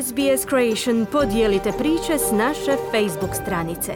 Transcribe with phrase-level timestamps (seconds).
[0.00, 3.92] SBS Creation podijelite priče s naše Facebook stranice.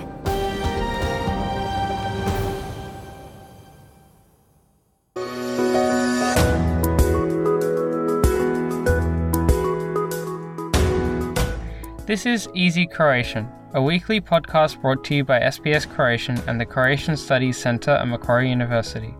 [12.06, 16.66] This is Easy Croatian, a weekly podcast brought to you by SBS Croatian and the
[16.66, 19.14] Croatian Studies Centre at Macquarie University.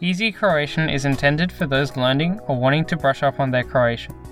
[0.00, 4.31] Easy Croatian is intended for those learning or wanting to brush up on their Croatian.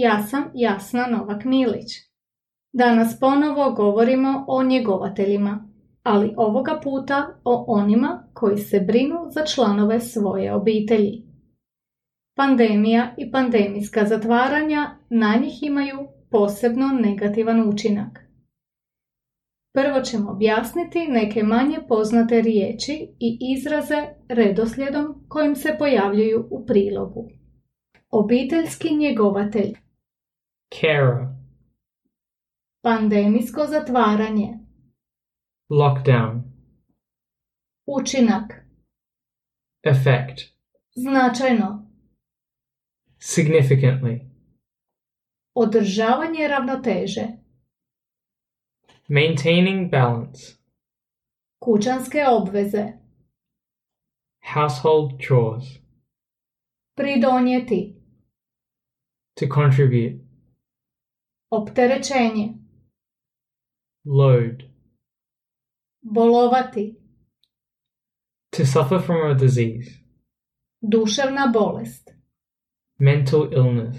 [0.00, 1.92] Ja sam Jasna Novak Milić.
[2.72, 5.68] Danas ponovo govorimo o njegovateljima,
[6.02, 11.22] ali ovoga puta o onima koji se brinu za članove svoje obitelji.
[12.36, 15.98] Pandemija i pandemijska zatvaranja na njih imaju
[16.30, 18.18] posebno negativan učinak.
[19.74, 27.28] Prvo ćemo objasniti neke manje poznate riječi i izraze redoslijedom kojim se pojavljuju u prilogu.
[28.10, 29.74] Obiteljski njegovatelj,
[30.70, 31.28] carer,
[32.82, 34.58] pandemijsko zatvaranje,
[35.70, 36.42] lockdown,
[37.86, 38.52] učinak,
[39.82, 40.40] effect,
[40.94, 41.90] značajno,
[43.18, 44.20] significantly,
[45.54, 47.26] održavanje ravnoteže,
[49.08, 50.56] maintaining balance,
[51.58, 52.92] kućanske obveze,
[54.54, 55.64] household chores,
[56.96, 57.94] pridonijeti,
[59.34, 60.27] to contribute,
[61.50, 62.54] opterećenje,
[64.04, 64.62] load,
[66.00, 66.94] bolovati,
[68.56, 69.90] to suffer from a disease,
[70.80, 72.10] duševna bolest,
[72.98, 73.96] mental illness,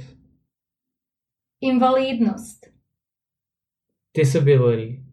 [1.61, 2.65] invalidnost,
[4.13, 5.03] disability,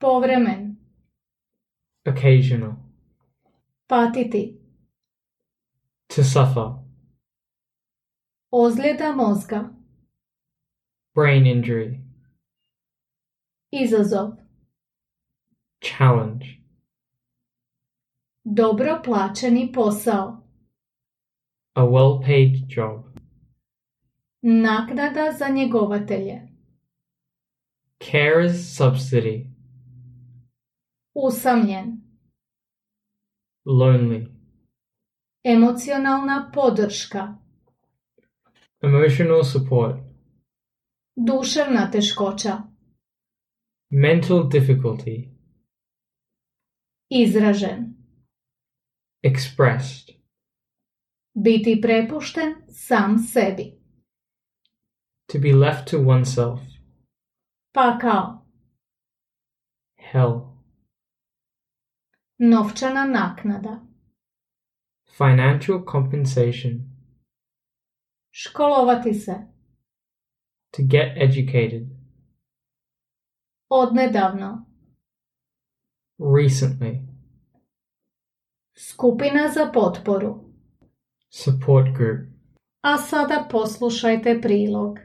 [0.00, 0.76] povremen,
[2.06, 2.74] occasional,
[3.86, 4.60] patiti,
[6.06, 6.72] to suffer,
[8.50, 9.81] ozljeda mozga,
[11.14, 11.98] brain injury,
[13.70, 14.30] izazov,
[15.80, 16.46] challenge,
[18.44, 20.42] dobro plaćeni posao,
[21.74, 23.04] a well paid job,
[24.42, 26.48] naknada za njegovatelje,
[28.00, 29.46] carer's subsidy,
[31.14, 32.00] usamljen,
[33.64, 34.26] lonely,
[35.44, 37.34] emocionalna podrška,
[38.82, 40.11] emotional support,
[41.16, 42.58] duševna teškoća,
[43.90, 45.28] mental difficulty,
[47.08, 47.94] izražen,
[49.22, 50.14] expressed,
[51.34, 53.72] biti prepušten sam sebi,
[55.32, 56.60] to be left to oneself,
[57.72, 58.46] pa kao?
[60.12, 60.40] Hell,
[62.38, 63.80] novčana naknada,
[65.16, 66.72] financial compensation,
[68.30, 69.52] školovati se,
[70.76, 71.82] to get educated,
[73.68, 74.66] odnedavno,
[76.18, 76.98] recently,
[78.74, 80.52] skupina za potporu.
[81.30, 82.32] support group,
[82.82, 84.98] A sada poslušajte prilog.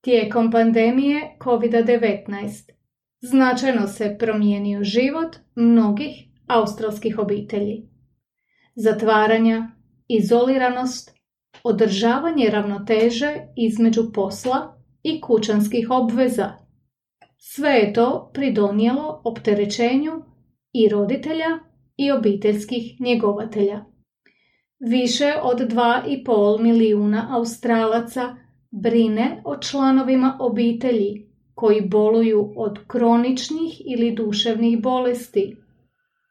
[0.00, 2.72] Tijekom pandemije COVID-19
[3.20, 6.10] značajno se promijenio život mnogih
[6.46, 7.88] australskih obitelji.
[8.74, 9.70] Zatvaranja,
[10.08, 11.14] izoliranost,
[11.64, 16.52] održavanje ravnoteže između posla i kućanskih obveza.
[17.38, 20.12] Sve je to pridonijelo opterećenju
[20.72, 21.58] i roditelja
[21.96, 23.84] i obiteljskih njegovatelja.
[24.80, 28.36] Više od 2,5 milijuna Australaca
[28.70, 35.56] brine o članovima obitelji koji boluju od kroničnih ili duševnih bolesti,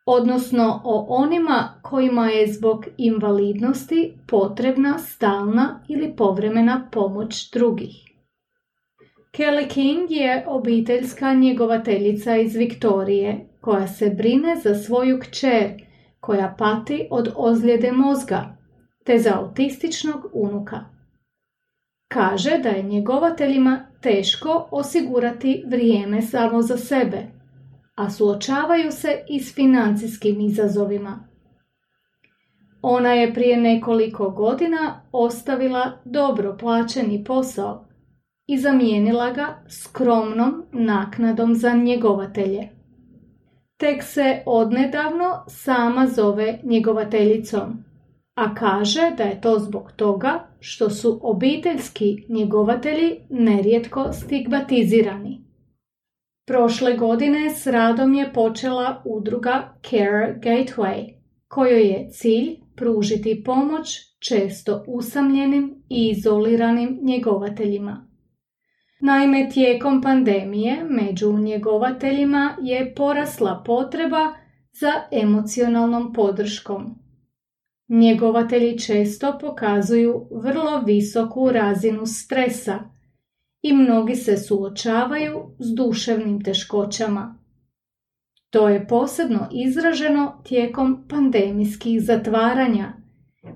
[0.06, 8.12] odnosno o onima kojima je zbog invalidnosti potrebna stalna ili povremena pomoć drugih.
[9.32, 15.86] Kelly King je obiteljska njegovateljica iz Viktorije koja se brine za svoju kćer
[16.20, 18.58] koja pati od ozljede mozga
[19.06, 20.80] te za autističnog unuka.
[22.08, 27.41] Kaže da je njegovateljima teško osigurati vrijeme samo za sebe,
[27.96, 31.28] a suočavaju se i s financijskim izazovima.
[32.82, 37.86] Ona je prije nekoliko godina ostavila dobro plaćeni posao
[38.48, 42.70] i zamijenila ga skromnom naknadom za njegovatelje.
[43.78, 47.84] Tek se odnedavno sama zove njegovateljicom,
[48.36, 55.51] a kaže da je to zbog toga što su obiteljski njegovatelji nerijetko stigmatizirani.
[56.52, 61.14] Prošle godine s radom je počela udruga Care Gateway,
[61.48, 63.88] kojoj je cilj pružiti pomoć
[64.20, 68.08] često usamljenim i izoliranim njegovateljima.
[69.02, 74.34] Naime, tijekom pandemije među njegovateljima je porasla potreba
[74.72, 76.96] za emocionalnom podrškom.
[77.90, 82.91] Njegovatelji često pokazuju vrlo visoku razinu stresa
[83.62, 87.40] i mnogi se suočavaju s duševnim teškoćama.
[88.50, 92.94] To je posebno izraženo tijekom pandemijskih zatvaranja,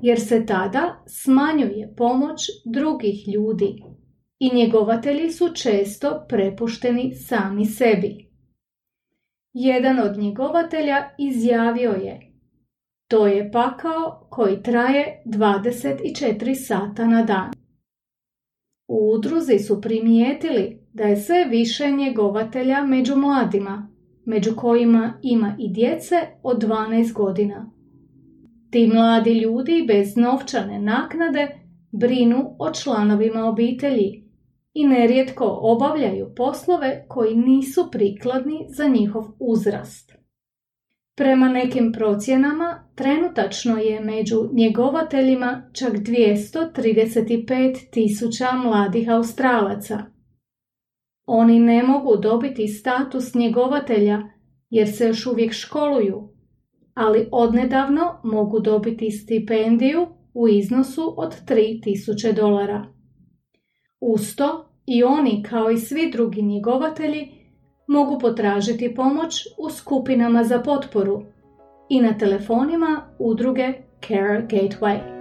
[0.02, 3.84] jer se tada smanjuje pomoć drugih ljudi
[4.40, 8.30] i njegovatelji su često prepušteni sami sebi.
[9.54, 12.36] Jedan od njegovatelja izjavio je
[13.08, 17.52] To je pakao koji traje 24 sata na dan.
[18.98, 23.90] U udruzi su primijetili da je sve više njegovatelja među mladima,
[24.26, 27.72] među kojima ima i djece od 12 godina.
[28.72, 31.48] Ti mladi ljudi bez novčane naknade
[31.92, 34.24] brinu o članovima obitelji
[34.74, 40.25] i nerijetko obavljaju poslove koji nisu prikladni za njihov uzrast.
[41.18, 50.00] Prema nekim procjenama, trenutačno je među njegovateljima čak 235 tisuća mladih Australaca.
[51.26, 54.20] Oni ne mogu dobiti status njegovatelja
[54.70, 56.30] jer se još uvijek školuju,
[56.94, 62.86] ali odnedavno mogu dobiti stipendiju u iznosu od 3000 dolara.
[64.00, 67.45] Usto i oni kao i svi drugi njegovatelji
[67.88, 71.24] mogu potražiti pomoć u skupinama za potporu
[71.90, 73.74] i na telefonima udruge
[74.08, 75.15] Care Gateway.